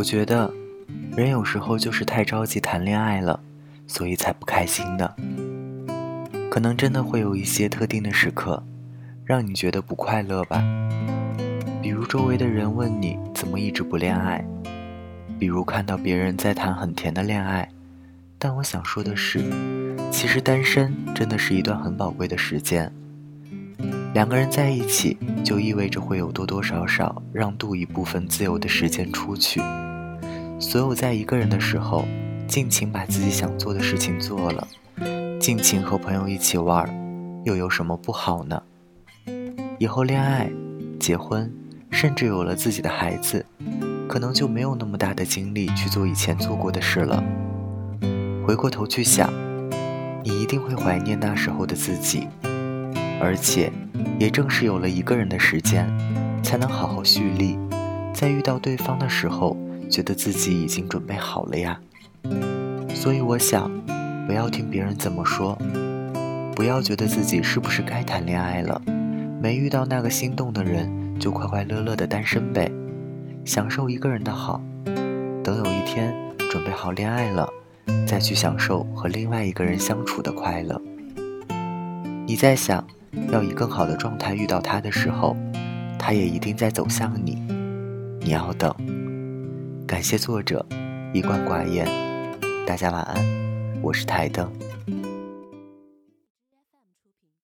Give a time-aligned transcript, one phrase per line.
[0.00, 0.50] 我觉得，
[1.14, 3.38] 人有时候就是太着急谈恋爱了，
[3.86, 5.14] 所以才不开心的。
[6.50, 8.62] 可能真的会有一些特定的时刻，
[9.26, 10.64] 让你觉得不快乐吧。
[11.82, 14.42] 比如周围的人问你怎么一直不恋爱，
[15.38, 17.68] 比如看到别人在谈很甜的恋爱。
[18.38, 19.44] 但我想说的是，
[20.10, 22.90] 其实单身真的是一段很宝贵的时间。
[24.14, 29.60] 两个人在一起，就意味着会有多多少少让渡一部分自由的时间出去。
[30.60, 32.04] 所有在一个人的时候，
[32.46, 34.68] 尽情把自己想做的事情做了。
[35.40, 36.86] 尽情和朋友一起玩，
[37.44, 38.62] 又有什么不好呢？
[39.78, 40.50] 以后恋爱、
[41.00, 41.50] 结婚，
[41.90, 43.46] 甚至有了自己的孩子，
[44.06, 47.24] 可能就没有那么大的精力去做以前做过的事了。
[48.46, 49.32] 回过头去想，
[50.22, 52.28] 你一定会怀念那时候的自己，
[53.18, 53.72] 而且，
[54.18, 55.88] 也正是有了一个人的时间，
[56.42, 57.58] 才能好好蓄力，
[58.12, 59.56] 在遇到对方的时候，
[59.90, 61.78] 觉得自己已经准备好了呀。
[62.94, 63.70] 所以我想。
[64.26, 65.58] 不要听别人怎么说，
[66.54, 68.80] 不要觉得自己是不是该谈恋爱了，
[69.42, 70.88] 没遇到那个心动的人
[71.18, 72.70] 就快快乐乐的单身呗，
[73.44, 74.62] 享受一个人的好，
[75.42, 76.14] 等有一天
[76.48, 77.48] 准备好恋爱了，
[78.06, 80.80] 再去享受和另外一个人相处的快乐。
[82.24, 82.86] 你在想
[83.32, 85.36] 要以更好的状态遇到他的时候，
[85.98, 87.42] 他也一定在走向你，
[88.20, 88.72] 你要等。
[89.90, 90.64] 感谢作者，
[91.12, 91.84] 一贯寡言，
[92.64, 93.16] 大家晚安。
[93.82, 94.48] 我是台灯。